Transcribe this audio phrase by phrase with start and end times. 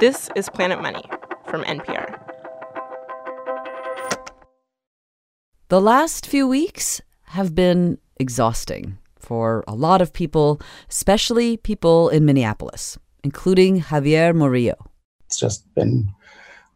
[0.00, 1.04] This is Planet Money
[1.44, 2.18] from NPR.
[5.68, 10.58] The last few weeks have been exhausting for a lot of people,
[10.88, 14.86] especially people in Minneapolis, including Javier Morillo.
[15.26, 16.08] It's just been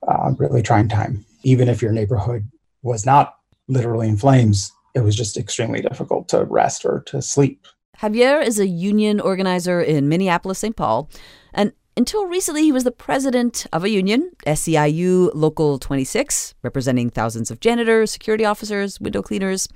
[0.07, 1.25] a really trying time.
[1.45, 2.47] Even if your neighborhood
[2.83, 3.37] was not
[3.69, 7.67] literally in flames, it was just extremely difficult to rest or to sleep.
[7.99, 10.77] Javier is a union organizer in Minneapolis, St.
[10.77, 11.09] Paul,
[11.55, 17.51] and until recently, he was the president of a union, SEIU Local 26, representing thousands
[17.51, 19.69] of janitors, security officers, window cleaners.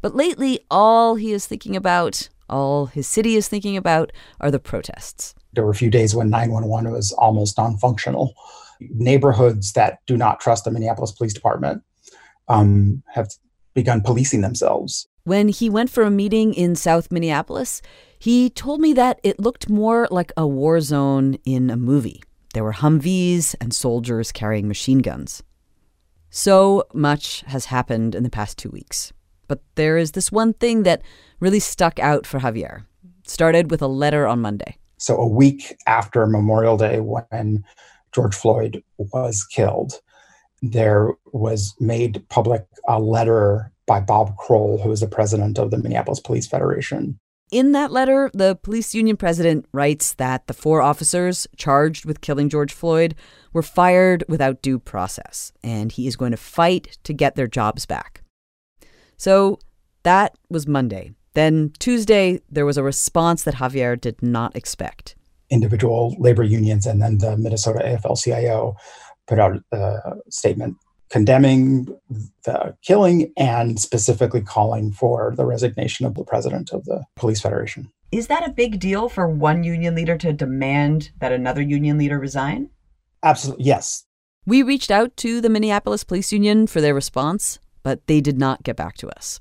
[0.00, 4.10] But lately, all he is thinking about, all his city is thinking about,
[4.40, 5.34] are the protests.
[5.52, 8.34] There were a few days when 911 was almost non functional.
[8.80, 11.82] Neighborhoods that do not trust the Minneapolis Police Department
[12.48, 13.28] um, have
[13.74, 15.06] begun policing themselves.
[15.24, 17.82] When he went for a meeting in South Minneapolis,
[18.18, 22.22] he told me that it looked more like a war zone in a movie.
[22.54, 25.42] There were Humvees and soldiers carrying machine guns.
[26.30, 29.12] So much has happened in the past two weeks.
[29.46, 31.02] But there is this one thing that
[31.40, 32.84] really stuck out for Javier.
[33.26, 34.76] Started with a letter on Monday.
[34.96, 37.64] So, a week after Memorial Day, when
[38.12, 40.00] George Floyd was killed,
[40.62, 45.76] there was made public a letter by Bob Kroll, who is the president of the
[45.76, 47.18] Minneapolis Police Federation.
[47.50, 52.48] In that letter, the police union president writes that the four officers charged with killing
[52.48, 53.16] George Floyd
[53.52, 57.84] were fired without due process, and he is going to fight to get their jobs
[57.84, 58.22] back.
[59.16, 59.58] So
[60.04, 61.10] that was Monday.
[61.34, 65.16] Then Tuesday, there was a response that Javier did not expect.
[65.50, 68.76] Individual labor unions and then the Minnesota AFL CIO
[69.26, 70.76] put out a statement
[71.10, 71.86] condemning
[72.44, 77.90] the killing and specifically calling for the resignation of the president of the police federation.
[78.12, 82.18] Is that a big deal for one union leader to demand that another union leader
[82.18, 82.70] resign?
[83.22, 84.04] Absolutely, yes.
[84.46, 88.62] We reached out to the Minneapolis Police Union for their response, but they did not
[88.62, 89.38] get back to us.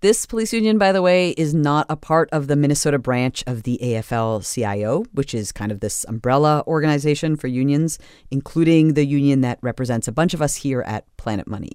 [0.00, 3.62] This police union, by the way, is not a part of the Minnesota branch of
[3.62, 7.98] the AFL CIO, which is kind of this umbrella organization for unions,
[8.30, 11.72] including the union that represents a bunch of us here at Planet Money.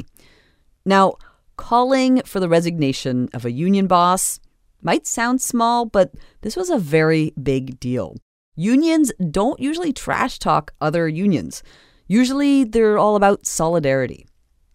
[0.86, 1.16] Now,
[1.58, 4.40] calling for the resignation of a union boss
[4.84, 8.18] might sound small, but this was a very big deal.
[8.56, 11.64] Unions don't usually trash talk other unions.
[12.08, 14.28] Usually they're all about solidarity,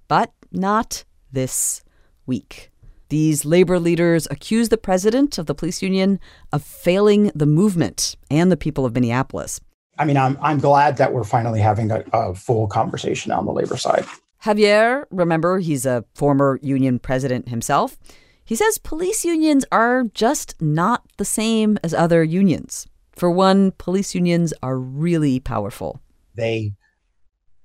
[0.09, 1.85] but not this
[2.27, 2.71] week.
[3.09, 6.19] These labor leaders accuse the president of the police union
[6.53, 9.61] of failing the movement and the people of Minneapolis.
[9.99, 13.53] I mean, I'm, I'm glad that we're finally having a, a full conversation on the
[13.53, 14.05] labor side.
[14.45, 17.97] Javier, remember, he's a former union president himself.
[18.45, 22.87] He says police unions are just not the same as other unions.
[23.13, 26.01] For one, police unions are really powerful.
[26.35, 26.75] They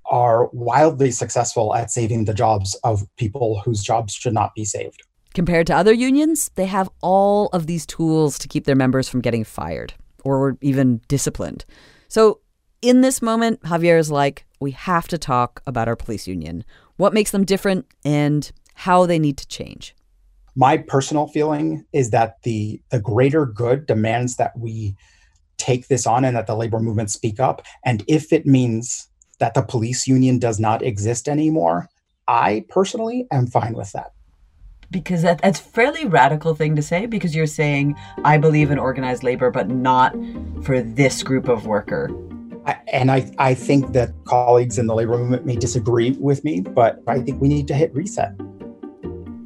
[0.05, 5.03] are wildly successful at saving the jobs of people whose jobs should not be saved.
[5.33, 9.21] Compared to other unions, they have all of these tools to keep their members from
[9.21, 9.93] getting fired
[10.23, 11.65] or even disciplined.
[12.09, 12.41] So,
[12.81, 16.65] in this moment, Javier is like, we have to talk about our police union,
[16.97, 19.95] what makes them different, and how they need to change.
[20.55, 24.95] My personal feeling is that the, the greater good demands that we
[25.57, 27.61] take this on and that the labor movement speak up.
[27.85, 29.07] And if it means
[29.39, 31.87] that the police union does not exist anymore,
[32.27, 34.13] I personally am fine with that
[34.91, 39.23] because that, that's fairly radical thing to say because you're saying I believe in organized
[39.23, 40.13] labor, but not
[40.63, 42.11] for this group of worker.
[42.65, 46.61] I, and I, I think that colleagues in the labor movement may disagree with me,
[46.61, 48.37] but I think we need to hit reset.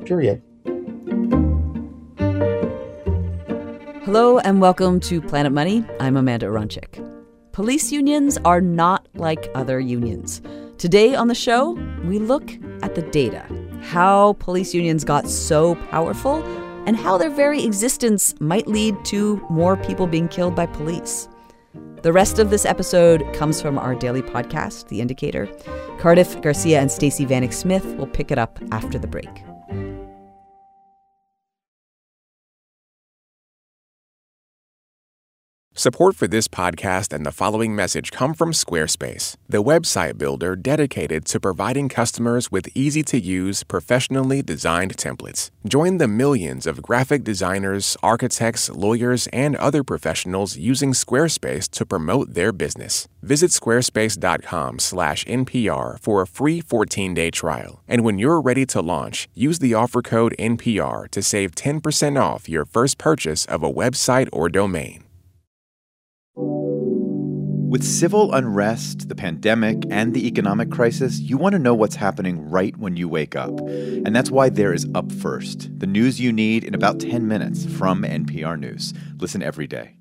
[0.03, 0.41] Period.
[4.03, 5.85] Hello and welcome to Planet Money.
[5.99, 7.01] I'm Amanda Aronczyk.
[7.53, 10.41] Police unions are not like other unions.
[10.77, 11.71] Today on the show,
[12.03, 12.51] we look
[12.83, 13.45] at the data
[13.85, 16.43] how police unions got so powerful,
[16.85, 21.27] and how their very existence might lead to more people being killed by police.
[22.03, 25.47] The rest of this episode comes from our daily podcast, The Indicator.
[25.99, 29.43] Cardiff Garcia and Stacey Vanek Smith will pick it up after the break.
[35.77, 41.25] Support for this podcast and the following message come from Squarespace, the website builder dedicated
[41.25, 45.49] to providing customers with easy to use, professionally designed templates.
[45.67, 52.35] Join the millions of graphic designers, architects, lawyers, and other professionals using Squarespace to promote
[52.35, 53.09] their business.
[53.21, 57.81] Visit squarespace.com/npr for a free 14-day trial.
[57.85, 62.47] And when you're ready to launch, use the offer code NPR to save 10% off
[62.47, 65.04] your first purchase of a website or domain.
[67.75, 72.49] With civil unrest, the pandemic, and the economic crisis, you want to know what's happening
[72.49, 73.49] right when you wake up.
[73.59, 77.65] And that's why there is Up First, the news you need in about 10 minutes
[77.65, 78.93] from NPR News.
[79.17, 79.97] Listen every day.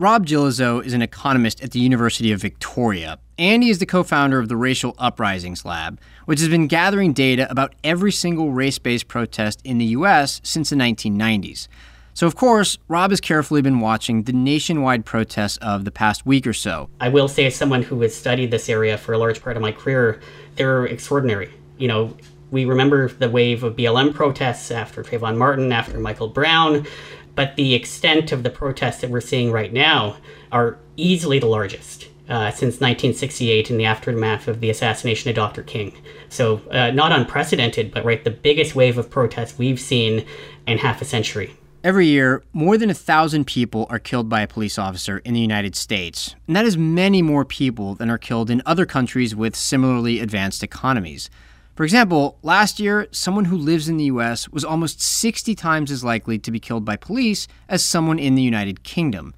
[0.00, 4.02] Rob Gillezeau is an economist at the University of Victoria, and he is the co
[4.02, 8.80] founder of the Racial Uprisings Lab, which has been gathering data about every single race
[8.80, 10.40] based protest in the U.S.
[10.42, 11.68] since the 1990s.
[12.14, 16.46] So, of course, Rob has carefully been watching the nationwide protests of the past week
[16.46, 16.90] or so.
[17.00, 19.62] I will say, as someone who has studied this area for a large part of
[19.62, 20.20] my career,
[20.56, 21.50] they're extraordinary.
[21.78, 22.16] You know,
[22.50, 26.86] we remember the wave of BLM protests after Trayvon Martin, after Michael Brown,
[27.34, 30.16] but the extent of the protests that we're seeing right now
[30.52, 32.08] are easily the largest.
[32.28, 35.62] Uh, since 1968 in the aftermath of the assassination of Dr.
[35.62, 35.92] King.
[36.28, 40.24] So, uh, not unprecedented, but right, the biggest wave of protests we've seen
[40.66, 41.56] in half a century.
[41.84, 45.40] Every year, more than a thousand people are killed by a police officer in the
[45.40, 49.56] United States, and that is many more people than are killed in other countries with
[49.56, 51.28] similarly advanced economies.
[51.74, 56.04] For example, last year, someone who lives in the US was almost 60 times as
[56.04, 59.34] likely to be killed by police as someone in the United Kingdom.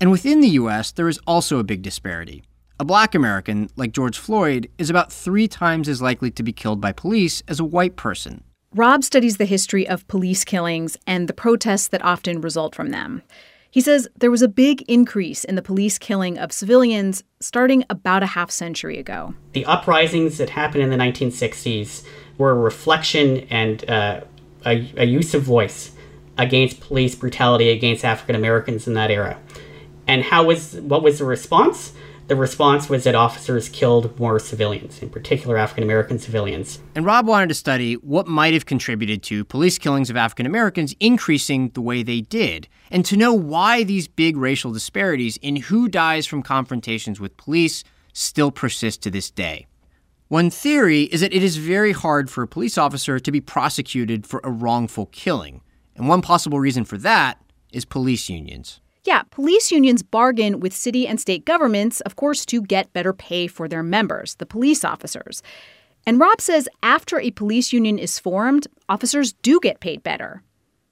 [0.00, 2.42] And within the US, there is also a big disparity.
[2.80, 6.80] A black American, like George Floyd, is about three times as likely to be killed
[6.80, 8.44] by police as a white person.
[8.74, 13.22] Rob studies the history of police killings and the protests that often result from them.
[13.70, 18.22] He says there was a big increase in the police killing of civilians starting about
[18.22, 19.34] a half century ago.
[19.52, 22.04] The uprisings that happened in the 1960s
[22.38, 24.22] were a reflection and uh,
[24.64, 25.92] a, a use of voice
[26.38, 29.38] against police brutality against African Americans in that era.
[30.06, 31.92] And how was what was the response?
[32.28, 36.80] The response was that officers killed more civilians, in particular African American civilians.
[36.94, 40.94] And Rob wanted to study what might have contributed to police killings of African Americans
[41.00, 45.88] increasing the way they did, and to know why these big racial disparities in who
[45.88, 49.66] dies from confrontations with police still persist to this day.
[50.28, 54.26] One theory is that it is very hard for a police officer to be prosecuted
[54.26, 55.60] for a wrongful killing.
[55.94, 57.38] And one possible reason for that
[57.72, 58.80] is police unions.
[59.04, 63.48] Yeah, police unions bargain with city and state governments, of course, to get better pay
[63.48, 65.42] for their members, the police officers.
[66.06, 70.42] And Rob says after a police union is formed, officers do get paid better.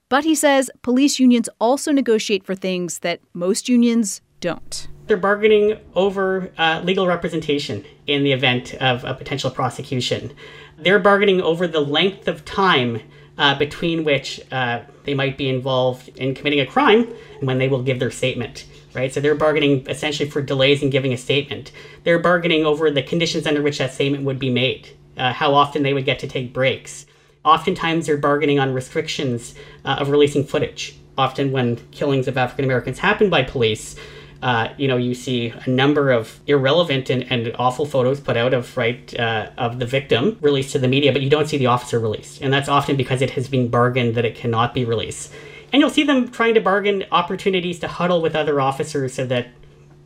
[0.09, 4.89] But he says police unions also negotiate for things that most unions don't.
[5.06, 10.33] They're bargaining over uh, legal representation in the event of a potential prosecution.
[10.79, 13.01] They're bargaining over the length of time
[13.41, 17.69] uh, between which uh, they might be involved in committing a crime and when they
[17.69, 19.13] will give their statement, right?
[19.13, 21.73] So they're bargaining essentially for delays in giving a statement.
[22.05, 25.83] They're bargaining over the conditions under which that statement would be made, uh, how often
[25.83, 27.07] they would get to take breaks.
[27.43, 29.55] Oftentimes, they're bargaining on restrictions
[29.87, 30.99] uh, of releasing footage.
[31.17, 33.97] Often, when killings of African Americans happen by police,
[34.43, 38.55] uh, you know, you see a number of irrelevant and, and awful photos put out
[38.55, 41.67] of right uh, of the victim released to the media, but you don't see the
[41.67, 45.33] officer released, and that's often because it has been bargained that it cannot be released.
[45.73, 49.49] And you'll see them trying to bargain opportunities to huddle with other officers so that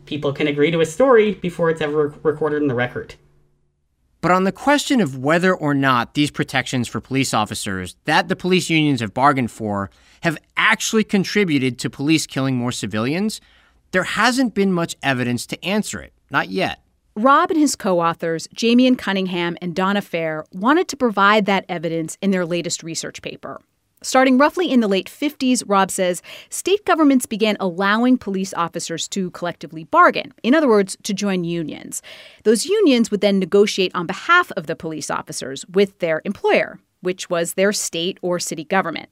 [0.05, 3.15] people can agree to a story before it's ever recorded in the record.
[4.21, 8.37] But on the question of whether or not these protections for police officers that the
[8.37, 9.91] police unions have bargained for
[10.23, 13.41] have actually contributed to police killing more civilians,
[13.95, 16.81] there hasn't been much evidence to answer it, not yet.
[17.15, 22.19] Rob and his co authors, Jamein Cunningham and Donna Feir, wanted to provide that evidence
[22.21, 23.61] in their latest research paper.
[24.03, 29.31] Starting roughly in the late 50s, Rob says state governments began allowing police officers to
[29.31, 32.03] collectively bargain, in other words, to join unions.
[32.43, 37.31] Those unions would then negotiate on behalf of the police officers with their employer, which
[37.31, 39.09] was their state or city government.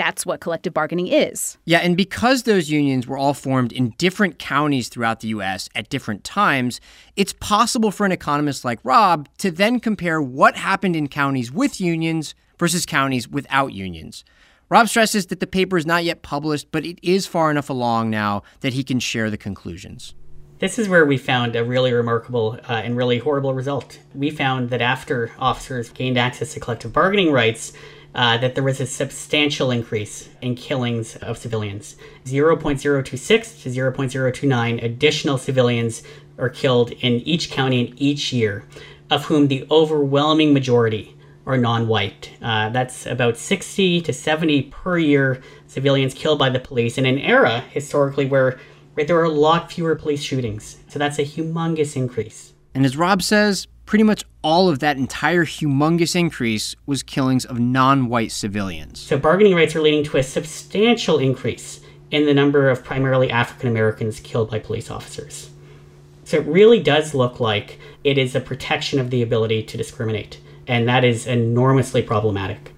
[0.00, 1.58] That's what collective bargaining is.
[1.66, 5.90] Yeah, and because those unions were all formed in different counties throughout the US at
[5.90, 6.80] different times,
[7.16, 11.82] it's possible for an economist like Rob to then compare what happened in counties with
[11.82, 14.24] unions versus counties without unions.
[14.70, 18.08] Rob stresses that the paper is not yet published, but it is far enough along
[18.08, 20.14] now that he can share the conclusions.
[20.60, 23.98] This is where we found a really remarkable uh, and really horrible result.
[24.14, 27.74] We found that after officers gained access to collective bargaining rights,
[28.14, 31.96] uh, that there was a substantial increase in killings of civilians.
[32.24, 36.02] 0.026 to 0.029 additional civilians
[36.38, 38.64] are killed in each county in each year,
[39.10, 42.30] of whom the overwhelming majority are non white.
[42.42, 47.18] Uh, that's about 60 to 70 per year civilians killed by the police in an
[47.18, 48.58] era historically where
[48.96, 50.78] right, there are a lot fewer police shootings.
[50.88, 52.52] So that's a humongous increase.
[52.74, 57.58] And as Rob says, pretty much all of that entire humongous increase was killings of
[57.58, 59.00] non white civilians.
[59.00, 61.80] So bargaining rights are leading to a substantial increase
[62.12, 65.50] in the number of primarily African Americans killed by police officers.
[66.22, 70.38] So it really does look like it is a protection of the ability to discriminate.
[70.68, 72.72] And that is enormously problematic.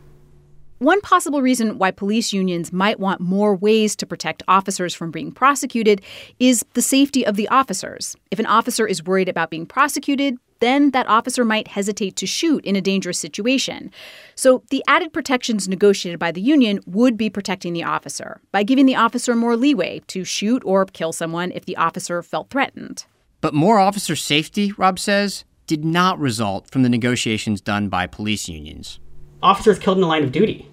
[0.79, 5.31] One possible reason why police unions might want more ways to protect officers from being
[5.31, 6.01] prosecuted
[6.41, 8.17] is the safety of the officers.
[8.31, 12.65] If an officer is worried about being prosecuted, then that officer might hesitate to shoot
[12.65, 13.91] in a dangerous situation.
[14.35, 18.87] So, the added protections negotiated by the union would be protecting the officer by giving
[18.87, 23.05] the officer more leeway to shoot or kill someone if the officer felt threatened.
[23.41, 28.49] But more officer safety, Rob says, did not result from the negotiations done by police
[28.49, 29.01] unions.
[29.43, 30.69] Officers killed in the line of duty.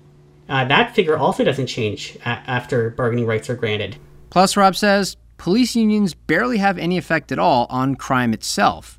[0.48, 3.98] Uh, that figure also doesn't change a- after bargaining rights are granted.
[4.30, 8.99] Plus, Rob says, police unions barely have any effect at all on crime itself.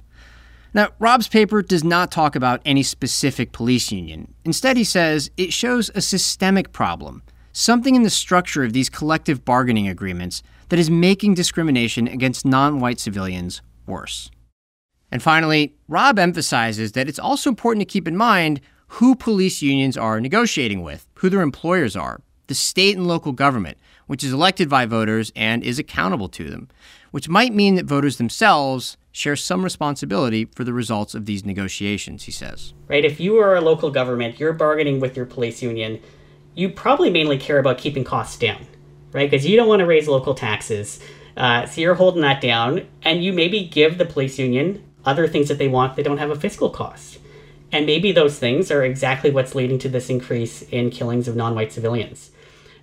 [0.73, 4.35] Now, Rob's paper does not talk about any specific police union.
[4.45, 7.23] Instead, he says it shows a systemic problem,
[7.53, 12.79] something in the structure of these collective bargaining agreements that is making discrimination against non
[12.79, 14.31] white civilians worse.
[15.11, 18.61] And finally, Rob emphasizes that it's also important to keep in mind
[18.95, 23.79] who police unions are negotiating with, who their employers are, the state and local government,
[24.09, 26.69] which is elected by voters and is accountable to them,
[27.13, 32.25] which might mean that voters themselves share some responsibility for the results of these negotiations,
[32.25, 32.75] he says.
[32.89, 33.05] Right?
[33.05, 36.01] If you are a local government, you're bargaining with your police union,
[36.57, 38.67] you probably mainly care about keeping costs down,
[39.13, 39.31] right?
[39.31, 40.99] Because you don't want to raise local taxes.
[41.37, 45.47] Uh, so you're holding that down, and you maybe give the police union other things
[45.47, 47.21] that they want that don't have a fiscal cost.
[47.71, 51.55] And maybe those things are exactly what's leading to this increase in killings of non
[51.55, 52.33] white civilians.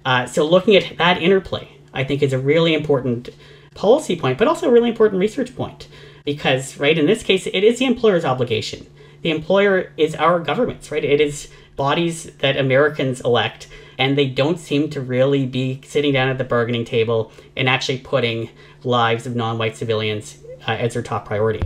[0.08, 3.28] Uh, so, looking at that interplay, I think, is a really important
[3.76, 5.90] policy point, but also a really important research point.
[6.24, 8.88] Because, right, in this case, it is the employer's obligation.
[9.22, 11.04] The employer is our governments, right?
[11.04, 16.30] It is bodies that Americans elect, and they don't seem to really be sitting down
[16.30, 18.50] at the bargaining table and actually putting
[18.86, 21.60] lives of non white civilians uh, as their top priority.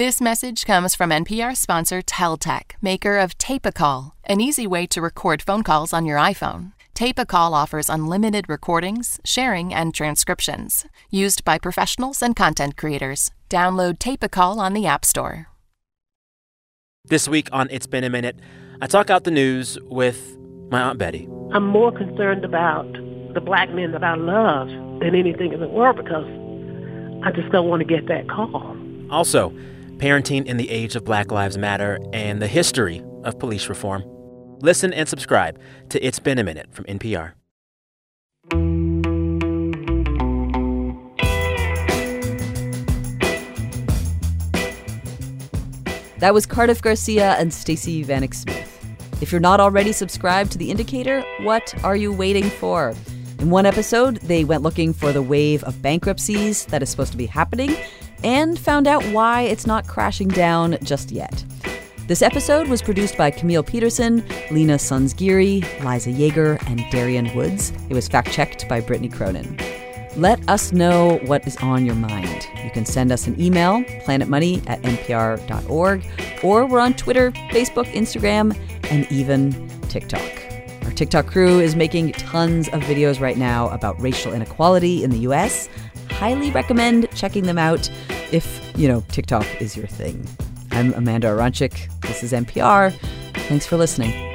[0.00, 5.42] This message comes from NPR sponsor Teltech, maker of Tape-A-Call, an easy way to record
[5.42, 6.72] phone calls on your iPhone.
[6.94, 13.30] Tape-A-Call offers unlimited recordings, sharing, and transcriptions, used by professionals and content creators.
[13.50, 15.48] Download Tape-A-Call on the App Store.
[17.04, 18.38] This week on It's Been a Minute,
[18.80, 20.38] I talk out the news with
[20.70, 21.28] my Aunt Betty.
[21.52, 22.90] I'm more concerned about
[23.34, 24.68] the black men that I love
[25.00, 26.24] than anything in the world because
[27.22, 28.74] I just don't want to get that call.
[29.10, 29.52] Also,
[30.00, 34.02] parenting in the age of Black Lives Matter and the history of police reform.
[34.60, 37.32] Listen and subscribe to It's Been a Minute from NPR.
[46.18, 48.66] That was Cardiff Garcia and Stacey Vanek Smith.
[49.20, 52.94] If you're not already subscribed to The Indicator, what are you waiting for?
[53.38, 57.18] In one episode, they went looking for the wave of bankruptcies that is supposed to
[57.18, 57.76] be happening
[58.24, 61.44] and found out why it's not crashing down just yet.
[62.06, 67.72] This episode was produced by Camille Petersen, Leena Sanzgiri, Liza Yeager, and Darian Woods.
[67.88, 69.56] It was fact checked by Brittany Cronin.
[70.16, 72.48] Let us know what is on your mind.
[72.64, 76.04] You can send us an email, planetmoney at npr.org,
[76.42, 78.58] or we're on Twitter, Facebook, Instagram,
[78.90, 80.20] and even TikTok.
[80.82, 85.18] Our TikTok crew is making tons of videos right now about racial inequality in the
[85.18, 85.68] US.
[86.10, 87.88] Highly recommend checking them out
[88.32, 90.26] if, you know, TikTok is your thing.
[90.70, 92.00] I'm Amanda Aronczyk.
[92.02, 92.92] This is NPR.
[93.48, 94.29] Thanks for listening.